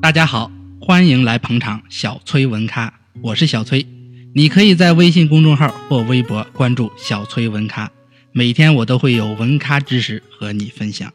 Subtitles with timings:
[0.00, 0.50] 大家好，
[0.80, 3.86] 欢迎来捧场小崔文咖，我是小崔。
[4.34, 7.90] 你可以在微信公众号或微博关注小崔文咖，
[8.32, 11.10] 每天我都会有文咖知识和你分享。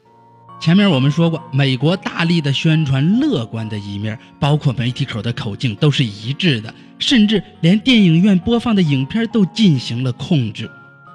[0.60, 10.70] 前面我们说过，美国大力的宣传乐观的一面，包括媒体口的口径都是一致的，甚至连电影院播放的影片都进行了控制。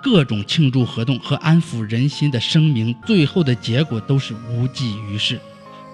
[0.05, 5.41] 各种庆祝活动和安抚人心的声明，最后的结果都是无济于事。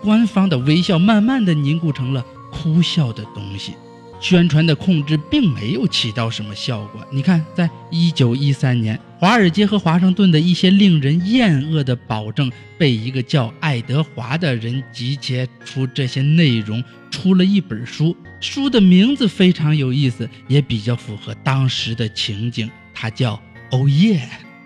[0.02, 3.74] 官方的微笑慢慢的凝固成了哭笑的东西，
[4.18, 7.06] 宣传的控制并没有起到什么效果。
[7.12, 18.16] 你看，在一九一三年，华尔街和华盛顿的一些令人厌恶的保证，被一个叫爱德华的人集结出这些内容，出了一本书。
[18.40, 23.36] 书的名字非常有意思，也比较符合当时的情景，它叫
[23.70, 24.18] 《哦耶》。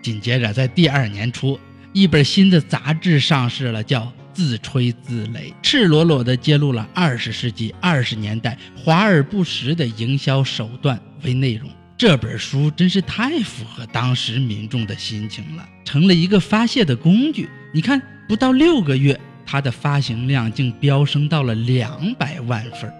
[0.03, 1.59] 紧接着，在第二年初，
[1.93, 4.13] 一本新的杂志上市了，叫。
[4.35, 11.71] 自吹自擂，赤裸裸地揭露了二十世纪二十年代华而不实的营销手段为内容。
[11.97, 17.49] 这本书真是太符合当时民众的心情了，成了一个发泄的工具。
[17.73, 22.93] 你看，不到六个月，它的发行量竟飙升到了两百万份。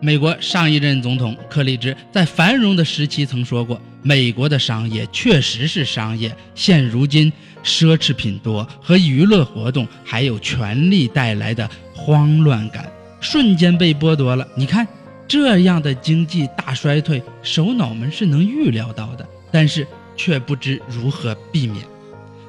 [0.00, 7.32] 美国上一任总统克利兹在繁荣的时期曾说过：“美国的商业确实是商业，现如今。”
[7.66, 12.88] 奢侈品多和娱乐活动，还有权力带来的慌乱感，
[13.20, 14.46] 瞬间被剥夺了。
[14.56, 14.86] 你看，
[15.26, 19.84] 这样的经济大衰退，首脑们是能预料到的，但是
[20.16, 21.84] 却不知如何避免。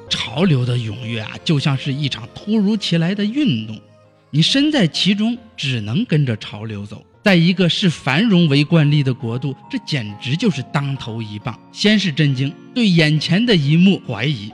[0.08, 3.76] 潮流的踊跃啊，就像是一场突如其来的运动，
[4.30, 7.04] 你身在其中，只能跟着潮流走。
[7.28, 11.60] 在一个视繁荣为惯例的国度，这简直就是当头一棒。
[11.74, 14.50] 先是震惊，对眼前的一幕怀疑。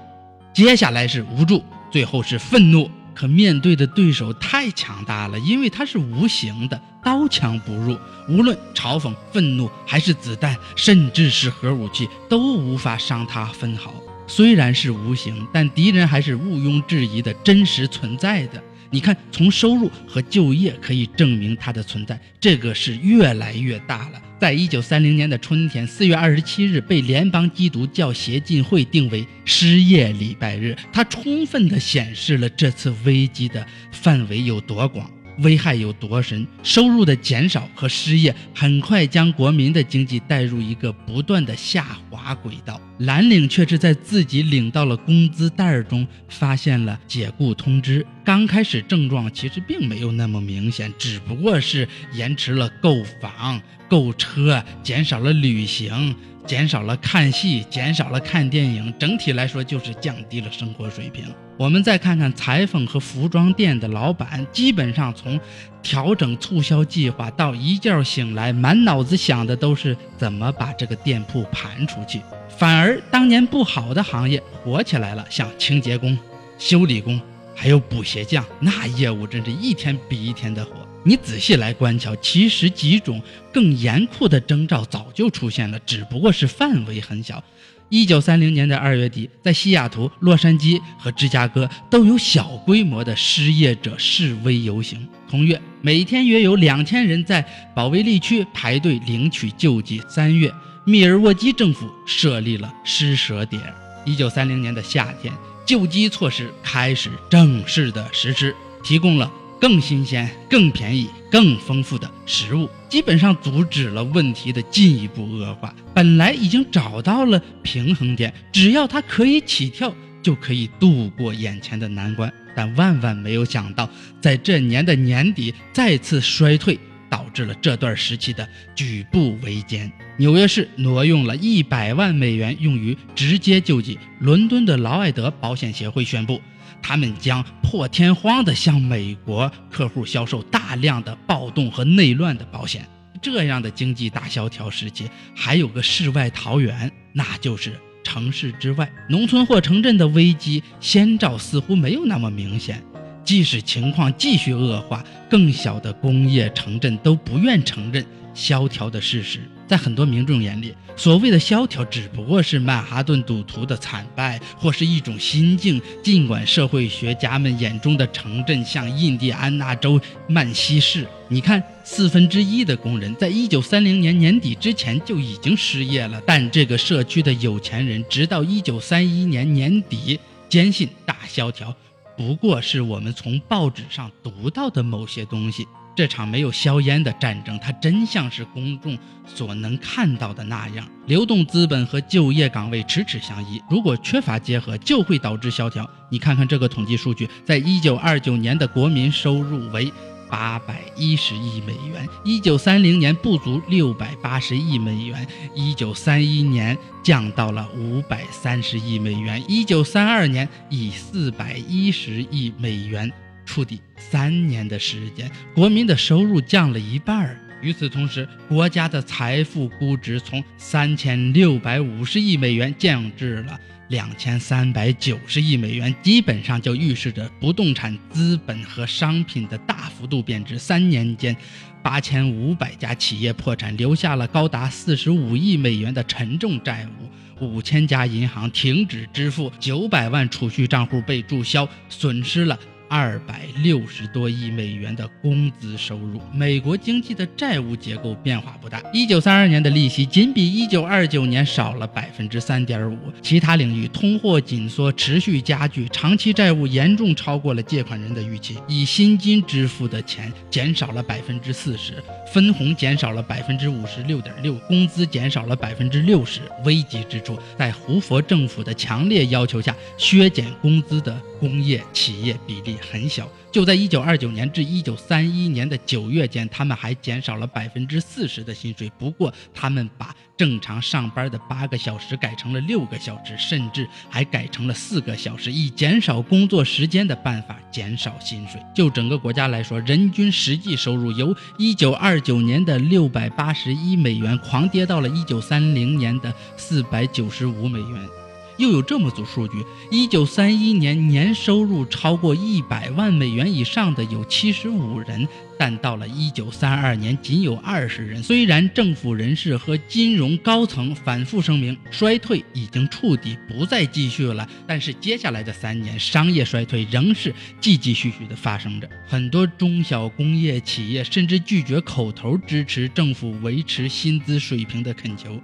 [0.56, 2.90] 接下来是无助，最后是愤怒。
[3.14, 7.96] 可面对的对手太强大了，因为他是无形的，刀枪不入。
[8.28, 13.94] 无论嘲讽、愤怒，还是子弹，甚至是核武器，都无法伤他分毫。
[14.26, 18.60] 虽然是无形，但敌人还是毋庸置疑的真实存在的。
[18.94, 24.22] 你看，从收入和就业可以证明它的存在，这个是越来越大了。
[24.40, 35.10] 在一九三零年的春天，四月二十七日被联邦缉毒教协进会定为失业礼拜日，它充分的显示了这次危机的范围有多广。
[35.40, 36.46] 危害有多深？
[36.62, 42.80] 收入的减少和失业很快将国民的经济带入一个不断的下滑轨道。
[43.00, 48.06] 蓝领却是在自己领到了工资袋儿中发现了解雇通知。
[48.24, 56.16] 刚开始症状其实并没有那么明显，只不过是延迟了购房、购车，减少了旅行。
[56.46, 61.26] 减少了看戏，减少了看电影，整体来说就是降低了生活水平。
[61.58, 65.40] 我们再看看裁缝和服装店的老板，基本上从
[65.82, 72.20] 调整促销计划到一觉醒来，满脑子想的都是怎么把这个店铺盘出去。
[72.58, 76.18] 反而当年不好的行业火起来了，像清洁工、
[76.58, 77.20] 修理工，
[77.56, 80.72] 还有补鞋匠，那业务真是一天比一天的火。
[81.06, 83.22] 你仔细来观瞧，其实几种
[83.52, 87.44] 更严酷的征兆早就出现了，只不过是范围很小。
[87.90, 95.08] 一九三零年的二月底，在西雅图、洛杉矶和芝加哥都有小规模的失业者示威游行。
[95.30, 100.02] 同月，每天约有两千人在保卫利区排队领取救济。
[100.10, 100.52] 三月，
[100.86, 103.62] 密尔沃基政府设立了施舍点。
[104.06, 105.32] 一九三零年的夏天，
[105.66, 109.32] 救济措施开始正式的实施，提供了。
[109.64, 115.74] 更新鲜、更便宜、更丰富的食物，基本上阻止了问题的进一步恶化。
[115.94, 122.30] 本来已经找到了平衡点，只要它可以起跳，就可以度过眼前的难关。
[122.54, 126.78] 但万万没有想到，在这年的年底再次衰退，
[127.10, 128.46] 导致了这段时期的
[128.76, 129.90] 举步维艰。
[130.18, 136.42] 纽约市挪用了一百万美元用于直接救济，伦敦的劳埃德保险协会宣布。
[136.84, 142.86] 他们将破天荒地向美国客户销售大量的暴动和内乱的保险。
[143.22, 147.72] 这样的经济大萧条时期，还有个世外桃源，那就是
[148.04, 152.84] 城市之外，农村或城镇的危机先兆似乎没有那么明显。
[153.24, 159.40] 即使情况继续恶化，更小的工业城镇都不愿承认萧条的事实。
[159.66, 165.82] 在很多民众眼里，所谓的萧条只不过是曼哈顿赌徒的惨败，或是一种心境。
[166.04, 176.22] 尽管社会学家们眼中的城镇像印第安纳州曼西市，你看，四分之一的工人在一九三零年年底之前就已经失业了。
[176.28, 180.20] 但这个社区的有钱人，直到一九三一年年底
[180.50, 181.74] 坚信大萧条
[182.16, 185.68] 不过是我们从报纸上读到的某些东西。
[185.96, 193.62] 这场没有硝烟的战争，它真像是公众所能看到的那样，流动资本和就业岗位迟迟相依。
[193.70, 195.88] 如果缺乏结合，就会导致萧条。
[196.10, 199.94] 你看看这个统计数据，在一九二九年的国民收入为。
[200.34, 213.14] 八百一十亿美元，一九三零年不足六百八十亿美元，一九三一年降到了五百三十亿美元，一九三二年以四百一十亿美元
[213.46, 213.80] 触底。
[213.96, 217.40] 三年的时间，国民的收入降了一半儿。
[217.64, 223.60] 与此同时，国家的财富估值从三千六百五十亿美元降至了。
[223.90, 230.58] 两千三百九十亿美元，基本上就预示着不动产资本和商品的大幅度贬值。
[230.58, 231.36] 三年间，
[231.84, 242.58] 八千五百家企业破产，留下了高达四十五亿美元的沉重债务；五千家银行停止支付，九百万储蓄账户被注销，损失了。
[242.90, 248.82] 二百六十多亿美元的工资收入，美国经济的债务结构变化不大。
[248.94, 258.58] 一九三二年的利息仅比一九二九年少了百分之三点五，其他领域通货紧缩持续加剧，长期债务严重超过了借款人的预期。
[258.68, 261.94] 以薪金支付的钱减少了百分之四十，
[262.32, 266.42] 分红减少了百分之五十六点六，工资减少了百分之六十。
[266.64, 272.73] 危急之处，在胡佛政府的强烈要求下，削减工资的工业企业比例。
[272.78, 278.92] 很小，就在一九二九年至一九三一年的九月间，他们还减少了百分之四十的薪水。
[278.98, 288.62] 不过，他们把正常上班的八个小时改成了六个小时，甚至还改成了四个小时，以减少工作时间的办法减少薪水。
[288.76, 298.23] 就整个国家来说，人均实际收入由一九二九年的六百八十一美元狂跌到了一九三零年的四百九十五美元。
[298.58, 305.28] 又有这么组数据：一九三一年年收入超过一百万美元以上的有七十五人，
[305.58, 308.22] 但到了一九三二年仅有二十人。
[308.22, 318.90] 虽然政府人士和金融高层反复声明衰退已经触底，不再继续了，但是接下来的三年商业衰退仍是继继续续的发生着。
[319.08, 325.40] 很多中小工业企业甚至拒绝口头支持政府维持薪资水平的恳求。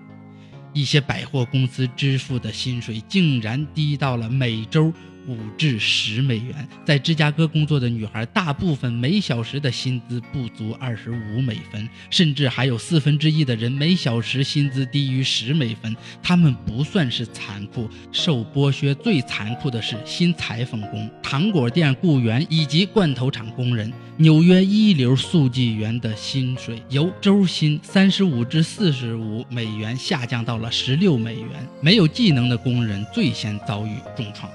[0.73, 4.93] 一些百货公司支付的薪水竟然低到了每周。
[5.29, 15.95] 五至十美元，在芝加哥工作的女孩，大部分每小时的薪资不足二十五美分，甚至还有四分之一的人每小时薪资低于十美分。
[16.23, 23.93] 他们不算是残酷，受剥削最残酷的是新裁缝工、糖果店雇员以及罐头厂工人。
[24.17, 31.47] 纽约一流速记员的薪水由周薪三十五至四十五美元下降到了十六美元。
[31.81, 34.51] 没有技能的工人最先遭遇重创。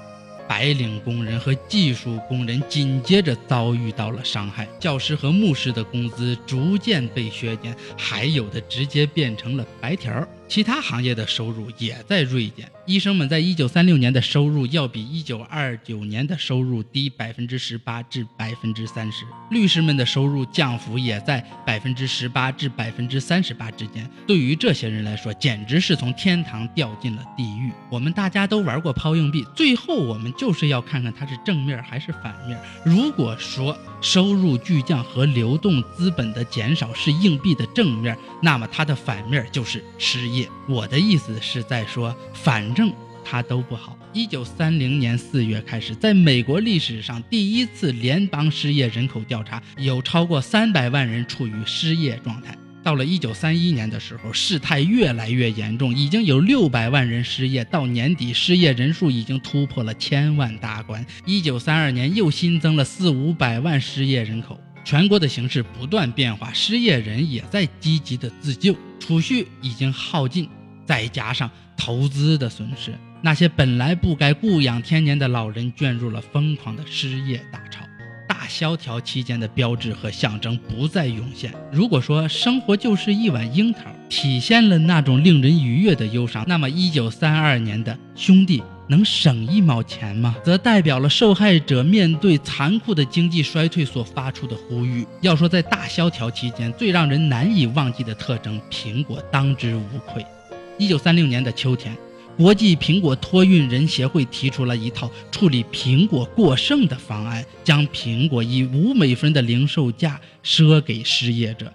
[0.49, 10.29] 白领工人和技术工人紧接着遭遇到了伤害，教师和牧师的工资逐渐被削减，还有的直接变成了白条儿。
[10.46, 12.70] 其他行业的收入也在锐减。
[12.87, 19.25] 医生们在一九三六年的收入要比一九二九年的收入低百分之十八至百分之三十。
[19.50, 24.08] 律师们的收入降幅也在百分之十八至百分之三十八之间。
[24.26, 27.73] 对于这些人来说，简直是从天堂掉进了地狱。
[27.91, 32.58] 我们大家都玩过抛硬币，最后我们就是要看看它是正面还是反面。
[32.85, 40.33] 如果说收入巨降和流动资本的减少是硬币的正面，那么它的反面就是失业。
[40.69, 42.93] 我的意思是在说，反正
[43.24, 43.96] 他都不好。
[44.12, 52.56] 一九三零年四月开始，在美国历史上第一次联邦失业人口调查，有超过三百万人处于失业状态。
[52.82, 57.64] 到了一九三一年的时候，事态越来越严重，已经有六百万人失业。
[57.64, 61.05] 到年底，失业人数已经突破了千万大关。
[61.24, 64.60] 一九三二年又新增了四五百万失业人口。
[64.84, 68.76] 全国的形势不断变化，失业人也在积极的自救，
[69.06, 70.49] 储蓄已经耗尽，
[70.87, 77.84] 再加上投资的损失，那些本来不该颐养天年的老人卷入了疯狂的失业大潮。
[78.27, 81.53] 大萧条期间的标志和象征不再涌现。
[81.70, 88.63] 如果说生活就是一碗樱桃，体现了那种令人愉悦的忧伤，那么一九三二年的兄弟。
[88.88, 90.36] 能省一毛钱吗？
[90.44, 95.06] 则代表了受害者面对残酷的经济衰退所发出的呼吁。
[95.20, 100.24] 要说在大萧条期间最让人难以忘记的特征，苹果当之无愧。
[100.79, 101.96] 一九三六年的秋天，
[102.36, 111.72] 国际苹果托运人协会提出了一套处理苹果过剩的方案，将苹果以五美分的零售价赊给失业者。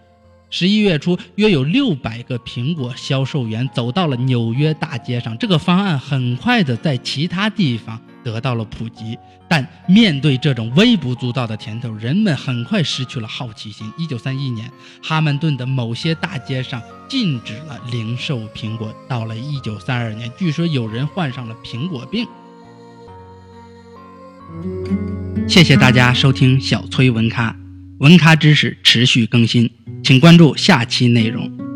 [0.51, 5.37] 十一月初，约有六百个苹果销售员走到了纽约大街上。
[5.37, 9.17] 这个方案很快的在其他地方得到了普及。
[9.47, 13.91] 但面对这种微不足道的甜头，人们很快失去了好奇心。
[13.97, 14.71] 一九三一年，
[15.03, 18.93] 哈曼顿的某些大街上禁止了零售苹果。
[19.07, 22.27] 到了一九三二年，据说有人患上了苹果病。
[25.47, 27.55] 谢谢大家收听小崔文咖，
[27.99, 29.69] 文咖知识持续更新，
[30.01, 31.68] 请关注下期内容。